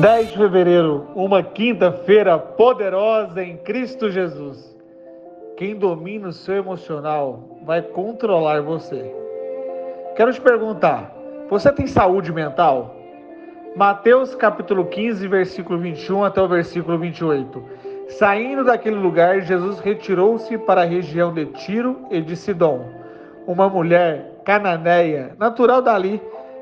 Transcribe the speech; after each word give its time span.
Dez 0.00 0.30
de 0.30 0.36
fevereiro, 0.36 1.06
uma 1.14 1.42
quinta-feira 1.42 2.38
poderosa 2.38 3.42
em 3.42 3.56
Cristo 3.56 4.10
Jesus. 4.10 4.76
Quem 5.56 5.74
domina 5.74 6.28
o 6.28 6.32
seu 6.34 6.56
emocional 6.56 7.58
vai 7.64 7.80
controlar 7.80 8.60
você. 8.60 9.10
Quero 10.14 10.34
te 10.34 10.40
perguntar: 10.40 11.16
você 11.48 11.72
tem 11.72 11.86
saúde 11.86 12.30
mental? 12.30 12.94
Mateus 13.74 14.34
capítulo 14.34 14.84
15, 14.84 15.26
versículo 15.28 15.78
21 15.78 16.24
até 16.24 16.42
o 16.42 16.48
versículo 16.48 16.98
28. 16.98 17.64
Saindo 18.08 18.64
daquele 18.64 18.96
lugar, 18.96 19.40
Jesus 19.40 19.80
retirou-se 19.80 20.58
para 20.58 20.82
a 20.82 20.86
região 20.86 21.32
de 21.32 21.46
Tiro 21.46 22.06
e 22.10 22.20
de 22.20 22.36
Sidom. 22.36 22.84
Uma 23.46 23.66
mulher 23.70 24.42
cananeia, 24.44 25.34
natural 25.38 25.80
dali, 25.80 26.20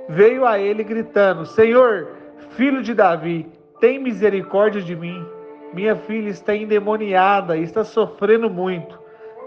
veio 0.09 0.47
a 0.47 0.57
ele 0.57 0.85
gritando: 0.85 1.45
Senhor, 1.45 2.23
filho 2.57 2.83
de 2.83 2.95
Davi, 2.95 3.47
tem 3.81 3.99
misericórdia 3.99 4.81
de 4.81 4.95
mim. 4.95 5.25
Minha 5.73 5.97
filha 5.97 6.29
está 6.29 6.55
endemoniada 6.55 7.57
e 7.57 7.63
está 7.63 7.85
sofrendo 7.85 8.49
muito. 8.49 8.99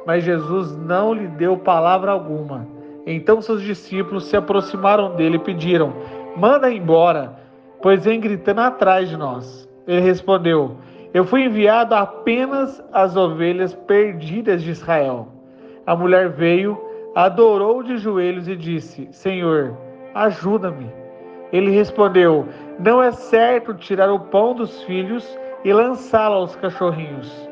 Mas 0.06 0.24
Jesus 0.24 0.76
não 0.78 1.14
lhe 1.14 1.28
deu 1.28 1.58
palavra 1.58 2.12
alguma. 2.12 2.68
Então 3.06 3.42
seus 3.42 3.62
discípulos 3.62 4.26
se 4.26 4.36
aproximaram 4.36 5.16
dele 5.16 5.38
e 5.38 5.40
pediram: 5.40 5.94
Manda 6.36 6.72
embora, 6.72 7.38
pois 7.82 8.04
vem 8.04 8.20
gritando 8.20 8.62
atrás 8.62 9.10
de 9.10 9.18
nós. 9.18 9.68
Ele 9.88 10.02
respondeu: 10.02 10.78
Eu 11.14 11.24
fui 11.24 11.44
enviado 11.46 11.96
apenas 11.96 12.84
às 12.92 13.16
ovelhas 13.16 13.74
perdidas 13.74 14.62
de 14.62 14.72
Israel. 14.72 15.30
A 15.86 15.96
mulher 15.96 16.30
veio, 16.30 16.78
adorou 17.16 17.82
de 17.82 17.98
joelhos 17.98 18.48
e 18.48 18.56
disse: 18.56 19.08
Senhor, 19.12 19.78
ajuda-me. 20.14 21.07
Ele 21.52 21.72
respondeu: 21.72 22.46
Não 22.80 23.02
é 23.02 23.12
certo 23.12 23.74
tirar 23.74 24.12
o 24.12 24.20
pão 24.20 24.54
dos 24.54 24.84
filhos 24.84 25.38
e 25.64 25.72
lançá-la 25.72 26.36
aos 26.36 26.56
cachorrinhos. 26.56 27.50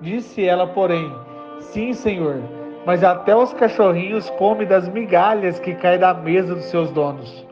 Disse 0.00 0.44
ela, 0.44 0.66
porém: 0.66 1.10
Sim, 1.60 1.92
senhor, 1.92 2.42
mas 2.84 3.02
até 3.04 3.34
os 3.34 3.52
cachorrinhos 3.52 4.28
comem 4.30 4.66
das 4.66 4.88
migalhas 4.88 5.58
que 5.60 5.74
caem 5.74 5.98
da 5.98 6.12
mesa 6.12 6.54
dos 6.54 6.64
seus 6.64 6.90
donos. 6.90 7.46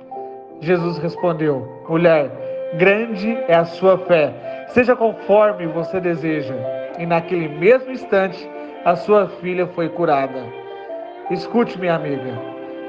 Jesus 0.61 0.99
respondeu: 0.99 1.67
Mulher, 1.89 2.31
grande 2.79 3.39
é 3.49 3.55
a 3.55 3.65
sua 3.65 3.97
fé, 3.99 4.67
seja 4.69 4.95
conforme 4.95 5.67
você 5.67 6.01
deseja. 6.01 6.55
E 6.99 7.07
naquele 7.07 7.49
mesmo 7.49 7.91
instante, 7.91 8.49
a 8.85 8.95
sua 8.97 9.29
filha 9.41 9.67
foi 9.69 9.89
curada. 9.89 10.45
Escute, 11.31 11.79
minha 11.79 11.95
amiga, 11.95 12.39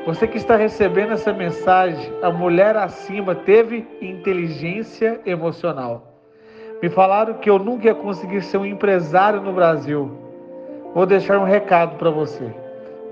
você 0.05 0.27
que 0.27 0.37
está 0.37 0.55
recebendo 0.55 1.13
essa 1.13 1.31
mensagem, 1.31 2.11
a 2.23 2.31
mulher 2.31 2.75
acima 2.75 3.35
teve 3.35 3.87
inteligência 4.01 5.21
emocional. 5.25 6.11
Me 6.81 6.89
falaram 6.89 7.35
que 7.35 7.49
eu 7.49 7.59
nunca 7.59 7.87
ia 7.87 7.95
conseguir 7.95 8.41
ser 8.41 8.57
um 8.57 8.65
empresário 8.65 9.41
no 9.41 9.53
Brasil. 9.53 10.11
Vou 10.95 11.05
deixar 11.05 11.37
um 11.37 11.43
recado 11.43 11.97
para 11.97 12.09
você. 12.09 12.43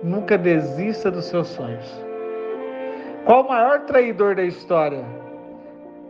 Nunca 0.02 0.38
desista 0.38 1.12
dos 1.12 1.26
seus 1.26 1.48
sonhos. 1.50 2.04
Qual 3.26 3.44
o 3.44 3.48
maior 3.48 3.82
traidor 3.82 4.36
da 4.36 4.44
história? 4.44 5.06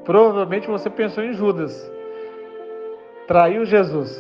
Provavelmente 0.06 0.68
você 0.68 0.90
pensou 0.90 1.24
em 1.24 1.34
Judas. 1.34 1.92
Traiu 3.28 3.66
Jesus 3.66 4.18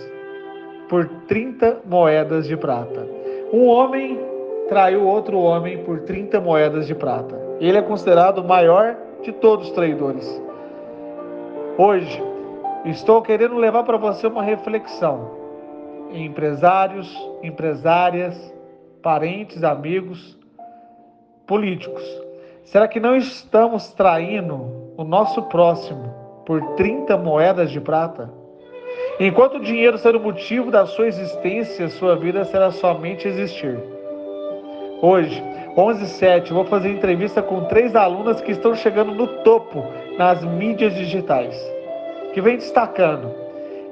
por 0.90 1.08
30 1.28 1.84
moedas 1.86 2.46
de 2.46 2.58
prata. 2.58 3.08
Um 3.54 3.66
homem 3.66 4.20
traiu 4.70 5.06
outro 5.06 5.40
homem 5.40 5.84
por 5.84 6.02
30 6.02 6.40
moedas 6.40 6.88
de 6.88 6.96
prata. 6.96 7.36
Ele 7.60 7.78
é 7.78 7.82
considerado 7.82 8.40
o 8.40 8.48
maior 8.48 8.96
de 9.22 9.34
todos 9.34 9.68
os 9.68 9.74
traidores. 9.74 10.42
Hoje, 11.78 12.30
Estou 12.86 13.22
querendo 13.22 13.58
levar 13.58 13.84
para 13.84 13.98
você 13.98 14.26
uma 14.26 14.42
reflexão. 14.42 15.38
Empresários, 16.12 17.14
empresárias, 17.44 18.54
parentes, 19.04 19.64
amigos, 19.64 20.38
políticos. 21.46 22.04
Será 22.64 22.88
que 22.88 23.00
não 23.00 23.18
estamos 23.18 23.92
traindo 23.92 24.94
o 24.96 25.04
nosso 25.04 25.44
próximo 25.44 26.44
por 26.46 26.62
30 26.76 27.18
moedas 27.18 27.70
de 27.70 27.82
prata? 27.82 28.32
Enquanto 29.20 29.56
o 29.56 29.62
dinheiro 29.62 29.98
ser 29.98 30.16
o 30.16 30.20
motivo 30.20 30.72
da 30.72 30.86
sua 30.86 31.08
existência, 31.08 31.90
sua 31.90 32.16
vida 32.16 32.46
será 32.46 32.72
somente 32.72 33.28
existir. 33.28 33.78
Hoje, 35.02 35.42
11:07, 35.78 36.52
vou 36.52 36.66
fazer 36.66 36.90
entrevista 36.90 37.42
com 37.42 37.66
três 37.66 37.96
alunas 37.96 38.42
que 38.42 38.52
estão 38.52 38.76
chegando 38.76 39.14
no 39.14 39.28
topo 39.44 39.86
nas 40.18 40.44
mídias 40.44 40.94
digitais 40.94 41.56
que 42.34 42.42
vem 42.42 42.58
destacando. 42.58 43.34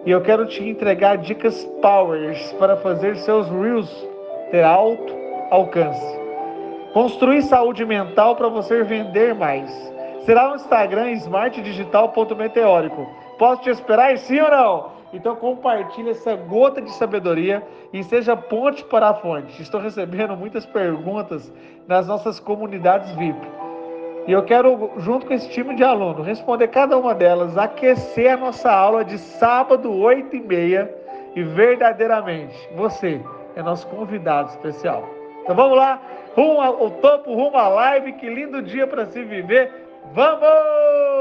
E 0.06 0.12
eu 0.12 0.22
quero 0.22 0.46
te 0.46 0.64
entregar 0.64 1.18
dicas 1.18 1.64
powers 1.82 2.54
para 2.54 2.78
fazer 2.78 3.16
seus 3.18 3.50
reels 3.50 3.90
ter 4.52 4.64
alto 4.64 5.14
alcance. 5.50 6.20
Construir 6.94 7.42
saúde 7.44 7.86
mental 7.86 8.36
para 8.36 8.50
você 8.50 8.84
vender 8.84 9.34
mais. 9.34 9.72
Será 10.26 10.50
no 10.50 10.56
Instagram 10.56 11.12
smartdigital.meteórico. 11.12 13.08
Posso 13.38 13.62
te 13.62 13.70
esperar 13.70 14.18
sim 14.18 14.40
ou 14.40 14.50
não? 14.50 14.97
Então 15.14 15.36
compartilhe 15.36 16.10
essa 16.10 16.36
gota 16.36 16.82
de 16.82 16.92
sabedoria 16.92 17.64
e 17.94 18.04
seja 18.04 18.36
ponte 18.36 18.84
para 18.84 19.10
a 19.10 19.14
fonte. 19.14 19.62
Estou 19.62 19.80
recebendo 19.80 20.36
muitas 20.36 20.66
perguntas 20.66 21.52
nas 21.88 22.08
nossas 22.08 22.40
comunidades 22.40 23.10
VIP. 23.16 23.48
E 24.28 24.32
eu 24.34 24.44
quero, 24.44 24.92
junto 24.98 25.26
com 25.26 25.34
esse 25.34 25.50
time 25.50 25.74
de 25.74 25.84
aluno, 25.84 26.22
responder 26.22 26.68
cada 26.68 26.98
uma 26.98 27.16
delas, 27.16 27.58
aquecer 27.58 28.34
a 28.34 28.38
nossa 28.38 28.70
aula 28.70 29.06
de 29.06 29.18
sábado, 29.18 29.94
8 29.94 30.36
e 30.36 30.42
meia. 30.42 30.94
E 31.34 31.44
verdadeiramente, 31.44 32.56
você 32.76 33.22
é 33.56 33.64
nosso 33.64 33.88
convidado 33.88 34.50
especial. 34.50 35.08
Então 35.44 35.56
vamos 35.56 35.78
lá, 35.78 36.02
rumo 36.36 36.60
ao 36.60 36.92
topo, 36.92 37.34
rumo 37.34 37.56
à 37.56 37.70
live. 37.70 38.14
Que 38.14 38.28
lindo 38.28 38.62
dia 38.62 38.86
para 38.86 39.06
se 39.06 39.24
viver. 39.24 39.72
Vamos! 40.14 41.17